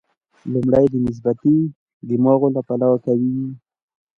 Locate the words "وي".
3.35-3.49